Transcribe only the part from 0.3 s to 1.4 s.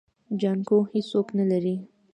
جانکو هيڅوک